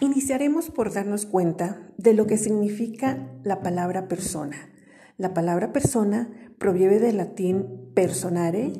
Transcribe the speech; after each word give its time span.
Iniciaremos 0.00 0.70
por 0.70 0.92
darnos 0.92 1.24
cuenta 1.24 1.80
de 1.96 2.12
lo 2.12 2.26
que 2.26 2.36
significa 2.36 3.30
la 3.44 3.62
palabra 3.62 4.08
persona. 4.08 4.56
La 5.16 5.32
palabra 5.32 5.72
persona 5.72 6.28
proviene 6.58 6.98
del 6.98 7.16
latín 7.16 7.92
personare, 7.94 8.74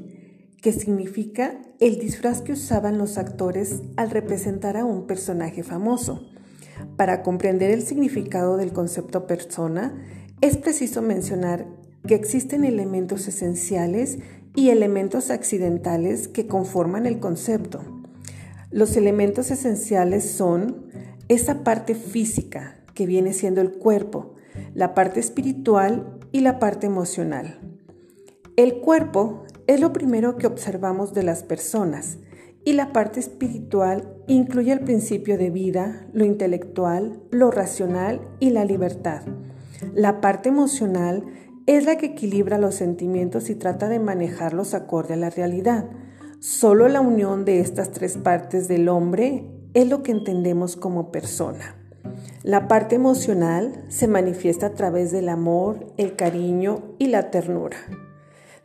que 0.61 0.73
significa 0.73 1.59
el 1.81 1.99
disfraz 1.99 2.43
que 2.43 2.53
usaban 2.53 2.99
los 2.99 3.17
actores 3.17 3.81
al 3.97 4.11
representar 4.11 4.77
a 4.77 4.85
un 4.85 5.07
personaje 5.07 5.63
famoso. 5.63 6.29
Para 6.99 7.23
comprender 7.23 7.71
el 7.71 7.83
significado 7.83 8.59
del 8.59 8.75
concepto 8.75 9.27
persona, 9.27 9.95
es 10.43 10.59
preciso 10.59 11.01
mencionar 11.01 11.67
que 12.07 12.15
existen 12.15 12.63
elementos 12.65 13.27
esenciales 13.27 14.19
y 14.55 14.69
elementos 14.69 15.31
accidentales 15.31 16.29
que 16.29 16.47
conforman 16.47 17.07
el 17.07 17.21
concepto. 17.21 17.96
Los 18.71 18.97
elementos 18.97 19.51
esenciales 19.51 20.31
son 20.31 20.87
esa 21.29 21.63
parte 21.65 21.95
física 21.95 22.79
que 22.95 23.07
viene 23.07 23.33
siendo 23.33 23.61
el 23.61 23.73
cuerpo, 23.73 24.35
la 24.75 24.95
parte 24.95 25.21
espiritual 25.21 26.19
y 26.33 26.41
la 26.41 26.59
parte 26.59 26.87
emocional. 26.87 27.61
El 28.57 28.81
cuerpo 28.81 29.45
es 29.67 29.81
lo 29.81 29.93
primero 29.93 30.37
que 30.37 30.47
observamos 30.47 31.15
de 31.15 31.23
las 31.23 31.43
personas 31.43 32.19
y 32.65 32.73
la 32.73 32.93
parte 32.93 33.21
espiritual 33.21 34.17
incluye 34.27 34.73
el 34.73 34.81
principio 34.81 35.39
de 35.39 35.51
vida, 35.51 36.09
lo 36.13 36.25
intelectual, 36.25 37.21
lo 37.31 37.51
racional 37.53 38.21
y 38.41 38.51
la 38.51 38.65
libertad. 38.65 39.23
La 39.95 40.21
parte 40.21 40.49
emocional 40.49 41.25
es 41.67 41.85
la 41.85 41.97
que 41.97 42.07
equilibra 42.07 42.59
los 42.59 42.75
sentimientos 42.75 43.51
y 43.51 43.55
trata 43.55 43.89
de 43.89 44.01
manejarlos 44.01 44.75
acorde 44.75 45.15
a 45.15 45.19
la 45.19 45.31
realidad. 45.31 45.89
Solo 46.49 46.87
la 46.87 47.01
unión 47.01 47.45
de 47.45 47.59
estas 47.59 47.91
tres 47.91 48.17
partes 48.17 48.69
del 48.69 48.89
hombre 48.89 49.51
es 49.75 49.89
lo 49.89 50.05
que 50.05 50.13
entendemos 50.13 50.77
como 50.77 51.11
persona. 51.11 51.75
La 52.45 52.69
parte 52.69 52.95
emocional 52.95 53.85
se 53.89 54.07
manifiesta 54.07 54.67
a 54.67 54.75
través 54.75 55.11
del 55.11 55.29
amor, 55.29 55.93
el 55.97 56.15
cariño 56.15 56.95
y 57.01 57.09
la 57.09 57.33
ternura. 57.33 57.79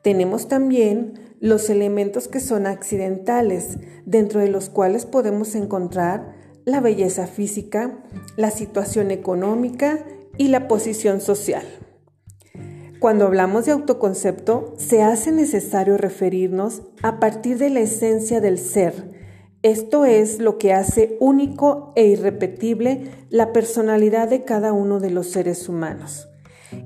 Tenemos 0.04 0.48
también 0.48 1.34
los 1.40 1.72
elementos 1.72 2.28
que 2.28 2.40
son 2.40 2.68
accidentales, 2.68 3.80
dentro 4.06 4.42
de 4.42 4.50
los 4.50 4.70
cuales 4.70 5.08
podemos 5.08 5.56
encontrar 5.56 6.36
la 6.66 6.82
belleza 6.82 7.26
física, 7.26 7.98
la 8.38 8.52
situación 8.52 9.10
económica 9.10 10.06
y 10.38 10.50
la 10.50 10.68
posición 10.68 11.20
social. 11.20 11.66
Cuando 13.02 13.26
hablamos 13.26 13.66
de 13.66 13.72
autoconcepto, 13.72 14.76
se 14.78 15.02
hace 15.02 15.32
necesario 15.32 15.98
referirnos 15.98 16.84
a 17.02 17.20
partir 17.20 17.58
de 17.58 17.72
la 17.72 17.80
esencia 17.80 18.42
del 18.42 18.60
ser. 18.60 19.10
Esto 19.64 20.06
es 20.06 20.38
lo 20.38 20.60
que 20.60 20.72
hace 20.72 21.18
único 21.20 21.94
e 21.96 22.06
irrepetible 22.06 23.10
la 23.32 23.54
personalidad 23.54 24.28
de 24.28 24.44
cada 24.44 24.72
uno 24.72 25.00
de 25.00 25.10
los 25.10 25.32
seres 25.32 25.68
humanos. 25.68 26.30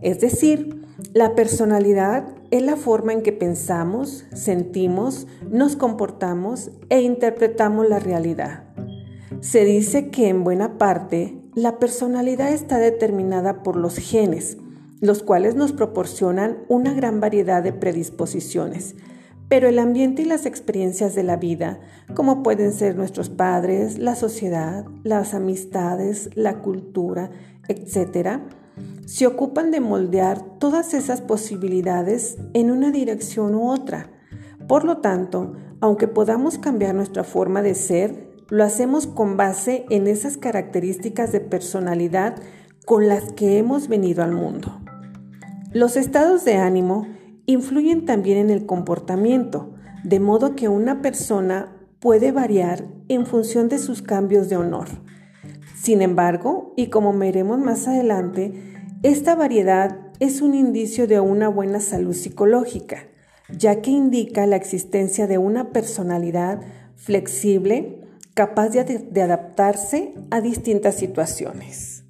Es 0.01 0.21
decir, 0.21 0.85
la 1.13 1.35
personalidad 1.35 2.33
es 2.49 2.61
la 2.61 2.77
forma 2.77 3.11
en 3.11 3.21
que 3.21 3.33
pensamos, 3.33 4.23
sentimos, 4.33 5.27
nos 5.51 5.75
comportamos 5.75 6.71
e 6.87 7.01
interpretamos 7.01 7.89
la 7.89 7.99
realidad. 7.99 8.63
Se 9.41 9.65
dice 9.65 10.11
que 10.11 10.29
en 10.29 10.45
buena 10.45 10.77
parte 10.77 11.41
la 11.55 11.77
personalidad 11.77 12.53
está 12.53 12.77
determinada 12.77 13.63
por 13.63 13.75
los 13.75 13.97
genes, 13.97 14.59
los 15.01 15.23
cuales 15.23 15.55
nos 15.55 15.73
proporcionan 15.73 16.59
una 16.67 16.93
gran 16.93 17.19
variedad 17.19 17.61
de 17.63 17.73
predisposiciones. 17.73 18.95
Pero 19.47 19.67
el 19.67 19.77
ambiente 19.77 20.23
y 20.23 20.25
las 20.25 20.45
experiencias 20.45 21.13
de 21.13 21.23
la 21.23 21.37
vida, 21.37 21.79
como 22.15 22.41
pueden 22.41 22.73
ser 22.73 22.95
nuestros 22.95 23.29
padres, 23.29 23.99
la 23.99 24.15
sociedad, 24.15 24.85
las 25.03 25.33
amistades, 25.33 26.29
la 26.33 26.59
cultura, 26.61 27.29
etc., 27.67 28.39
se 29.05 29.27
ocupan 29.27 29.71
de 29.71 29.79
moldear 29.79 30.57
todas 30.57 30.93
esas 30.93 31.21
posibilidades 31.21 32.37
en 32.53 32.71
una 32.71 32.91
dirección 32.91 33.53
u 33.53 33.69
otra. 33.69 34.09
Por 34.67 34.83
lo 34.83 34.97
tanto, 34.97 35.53
aunque 35.79 36.07
podamos 36.07 36.57
cambiar 36.57 36.95
nuestra 36.95 37.23
forma 37.23 37.61
de 37.61 37.75
ser, 37.75 38.31
lo 38.49 38.63
hacemos 38.63 39.05
con 39.05 39.37
base 39.37 39.85
en 39.89 40.07
esas 40.07 40.37
características 40.37 41.31
de 41.31 41.39
personalidad 41.39 42.35
con 42.85 43.07
las 43.07 43.31
que 43.33 43.57
hemos 43.57 43.87
venido 43.87 44.23
al 44.23 44.31
mundo. 44.31 44.84
Los 45.75 45.97
estados 45.97 46.45
de 46.45 46.55
ánimo 46.55 47.05
influyen 47.45 48.05
también 48.05 48.37
en 48.37 48.49
el 48.49 48.65
comportamiento, 48.65 49.73
de 50.05 50.21
modo 50.21 50.55
que 50.55 50.69
una 50.69 51.01
persona 51.01 51.75
puede 51.99 52.31
variar 52.31 52.85
en 53.09 53.25
función 53.25 53.67
de 53.67 53.77
sus 53.77 54.01
cambios 54.01 54.47
de 54.47 54.55
honor. 54.55 54.87
Sin 55.75 56.01
embargo, 56.01 56.73
y 56.77 56.87
como 56.87 57.11
veremos 57.11 57.59
más 57.59 57.89
adelante, 57.89 58.53
esta 59.03 59.35
variedad 59.35 59.99
es 60.21 60.41
un 60.41 60.55
indicio 60.55 61.07
de 61.07 61.19
una 61.19 61.49
buena 61.49 61.81
salud 61.81 62.13
psicológica, 62.13 63.09
ya 63.49 63.81
que 63.81 63.91
indica 63.91 64.47
la 64.47 64.55
existencia 64.55 65.27
de 65.27 65.39
una 65.39 65.73
personalidad 65.73 66.61
flexible, 66.95 67.99
capaz 68.33 68.69
de, 68.69 69.21
adaptarse 69.21 70.13
a 70.31 70.39
distintas 70.39 70.95
situaciones. 70.95 72.04